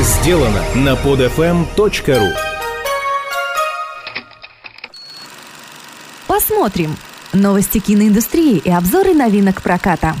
[0.00, 2.32] сделано на podfm.ru
[6.26, 6.96] Посмотрим.
[7.32, 10.14] Новости киноиндустрии и обзоры новинок проката.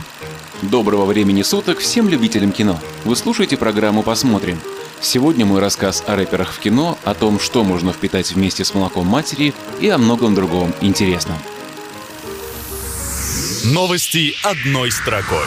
[0.62, 2.80] Доброго времени суток всем любителям кино.
[3.04, 4.58] Вы слушаете программу «Посмотрим».
[5.00, 9.06] Сегодня мой рассказ о рэперах в кино, о том, что можно впитать вместе с молоком
[9.06, 11.36] матери и о многом другом интересном.
[13.64, 15.46] Новости одной строкой.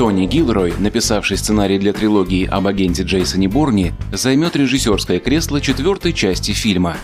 [0.00, 6.52] Тони Гилрой, написавший сценарий для трилогии об агенте Джейсоне Борни, займет режиссерское кресло четвертой части
[6.52, 6.96] фильма.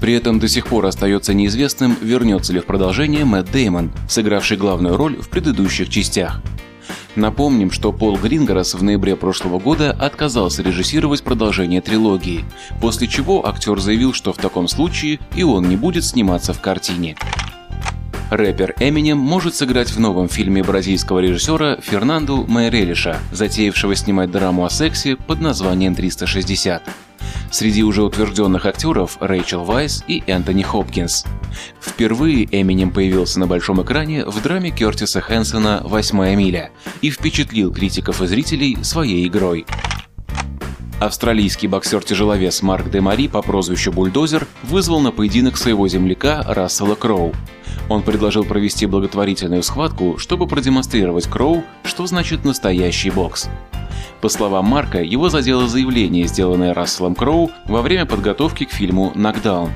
[0.00, 4.96] При этом до сих пор остается неизвестным, вернется ли в продолжение Мэтт Деймон, сыгравший главную
[4.96, 6.40] роль в предыдущих частях.
[7.16, 12.44] Напомним, что Пол Грингерас в ноябре прошлого года отказался режиссировать продолжение трилогии,
[12.80, 17.16] после чего актер заявил, что в таком случае и он не будет сниматься в картине.
[18.30, 24.70] Рэпер Эминем может сыграть в новом фильме бразильского режиссера Фернанду Майрелиша, затеявшего снимать драму о
[24.70, 26.82] сексе под названием «360».
[27.52, 31.24] Среди уже утвержденных актеров Рэйчел Вайс и Энтони Хопкинс.
[31.80, 36.70] Впервые Эминем появился на большом экране в драме Кертиса Хэнсона «Восьмая миля»
[37.02, 39.66] и впечатлил критиков и зрителей своей игрой.
[40.98, 47.32] Австралийский боксер-тяжеловес Марк Де Мари по прозвищу Бульдозер вызвал на поединок своего земляка Рассела Кроу.
[47.88, 53.48] Он предложил провести благотворительную схватку, чтобы продемонстрировать Кроу, что значит настоящий бокс.
[54.20, 59.70] По словам Марка, его задело заявление, сделанное Расселом Кроу во время подготовки к фильму «Нокдаун».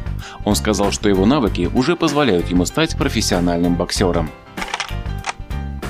[0.44, 4.30] Он сказал, что его навыки уже позволяют ему стать профессиональным боксером.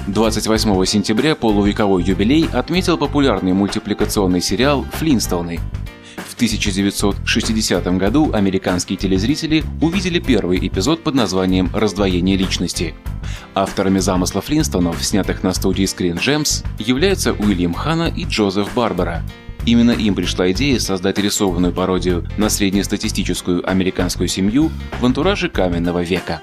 [0.08, 5.60] 28 сентября полувековой юбилей отметил популярный мультипликационный сериал «Флинстоуны».
[6.41, 12.94] В 1960 году американские телезрители увидели первый эпизод под названием «Раздвоение личности».
[13.55, 19.22] Авторами замысла Флинстонов, снятых на студии Screen Gems, являются Уильям Хана и Джозеф Барбара.
[19.66, 26.40] Именно им пришла идея создать рисованную пародию на среднестатистическую американскую семью в антураже каменного века.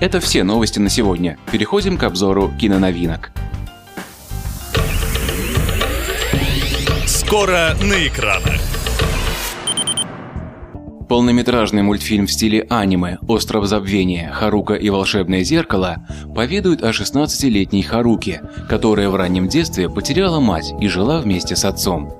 [0.00, 1.38] Это все новости на сегодня.
[1.52, 3.30] Переходим к обзору киноновинок.
[7.06, 8.71] Скоро на экранах.
[11.12, 14.32] Полнометражный мультфильм в стиле аниме «Остров забвения.
[14.32, 20.88] Харука и волшебное зеркало» поведает о 16-летней Харуке, которая в раннем детстве потеряла мать и
[20.88, 22.14] жила вместе с отцом.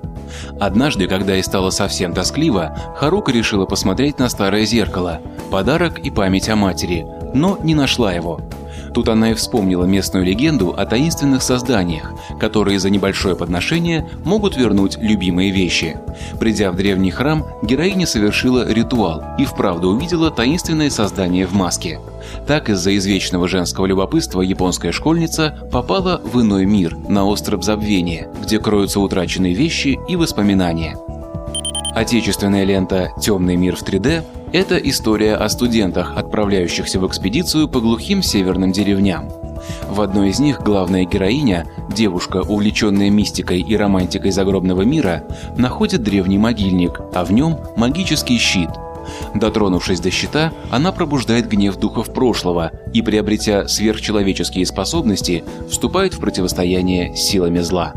[0.59, 6.49] Однажды, когда ей стало совсем тоскливо, Харука решила посмотреть на старое зеркало, подарок и память
[6.49, 7.03] о матери,
[7.33, 8.41] но не нашла его.
[8.93, 14.97] Тут она и вспомнила местную легенду о таинственных созданиях, которые за небольшое подношение могут вернуть
[14.97, 15.97] любимые вещи.
[16.39, 21.99] Придя в древний храм, героиня совершила ритуал и вправду увидела таинственное создание в маске.
[22.47, 28.59] Так из-за извечного женского любопытства японская школьница попала в иной мир, на остров забвения, где
[28.59, 30.97] кроются утраченные вещи и воспоминания.
[31.95, 38.21] Отечественная лента «Темный мир в 3D»– это история о студентах, отправляющихся в экспедицию по глухим
[38.21, 39.27] северным деревням.
[39.89, 45.23] В одной из них главная героиня, девушка, увлеченная мистикой и романтикой загробного мира,
[45.57, 48.69] находит древний могильник, а в нем магический щит.
[49.33, 57.15] Дотронувшись до щита, она пробуждает гнев духов прошлого и, приобретя сверхчеловеческие способности, вступает в противостояние
[57.15, 57.93] с силами зла.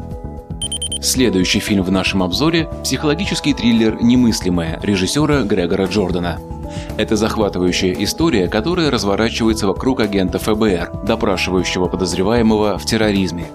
[1.07, 6.41] Следующий фильм в нашем обзоре– психологический триллер «Немыслимое» режиссера Грегора Джордана.
[6.99, 13.47] Это захватывающая история, которая разворачивается вокруг агента ФБР, допрашивающего подозреваемого в терроризме.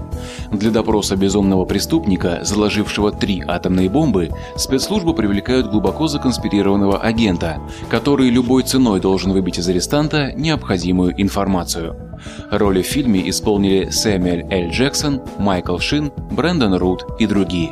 [0.51, 8.63] Для допроса безумного преступника, заложившего три атомные бомбы, спецслужбы привлекают глубоко законспирированного агента, который любой
[8.63, 11.95] ценой должен выбить из арестанта необходимую информацию.
[12.51, 14.71] Роли в фильме исполнили Сэмюэль Л.
[14.71, 17.71] Джексон, Майкл Шин, Брэндон Рут и другие.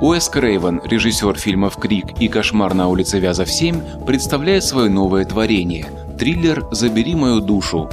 [0.00, 5.86] Уэс Крейвен, режиссер фильмов «Крик» и «Кошмар на улице Вязов 7», представляет свое новое творение–
[6.18, 7.90] триллер «Забери мою душу».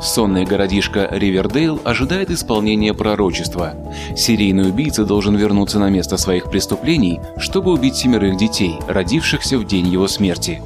[0.00, 3.74] Сонный городишко Ривердейл ожидает исполнения пророчества.
[4.16, 9.88] Серийный убийца должен вернуться на место своих преступлений, чтобы убить семерых детей, родившихся в день
[9.88, 10.62] его смерти.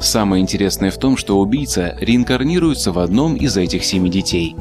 [0.00, 4.54] Самое интересное в том, что убийца реинкарнируется в одном из этих семи детей.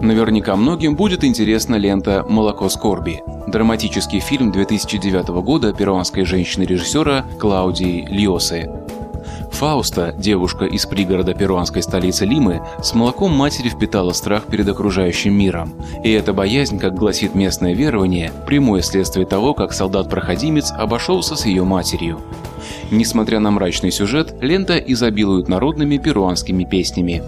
[0.00, 8.85] Наверняка многим будет интересна лента «Молоко скорби»– драматический фильм 2009 года перуанской женщины-режиссера Клаудии Льосы.
[9.56, 15.72] Фауста, девушка из пригорода перуанской столицы Лимы, с молоком матери впитала страх перед окружающим миром.
[16.04, 21.64] И эта боязнь, как гласит местное верование, прямое следствие того, как солдат-проходимец обошелся с ее
[21.64, 22.20] матерью.
[22.90, 27.22] Несмотря на мрачный сюжет, лента изобилует народными перуанскими песнями.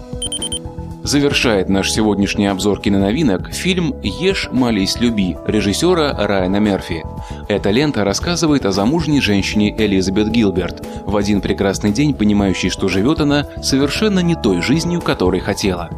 [1.09, 7.03] Завершает наш сегодняшний обзор киноновинок фильм «Ешь, молись, люби» режиссера Райана Мерфи.
[7.47, 13.21] Эта лента рассказывает о замужней женщине Элизабет Гилберт, в один прекрасный день понимающей, что живет
[13.21, 15.89] она совершенно не той жизнью, которой хотела.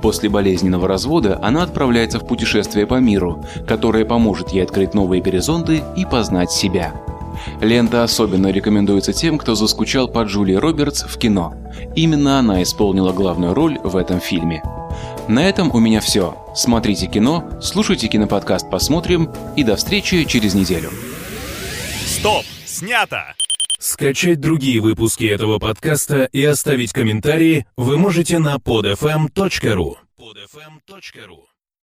[0.00, 5.82] После болезненного развода она отправляется в путешествие по миру, которое поможет ей открыть новые горизонты
[5.98, 6.94] и познать себя.
[7.60, 11.54] Лента особенно рекомендуется тем, кто заскучал по Джулии Робертс в кино.
[11.94, 14.62] Именно она исполнила главную роль в этом фильме.
[15.28, 16.36] На этом у меня все.
[16.54, 20.90] Смотрите кино, слушайте киноподкаст «Посмотрим» и до встречи через неделю.
[22.04, 22.44] Стоп!
[22.64, 23.34] Снято!
[23.78, 29.96] Скачать другие выпуски этого подкаста и оставить комментарии вы можете на podfm.ru.
[30.18, 31.55] podfm.ru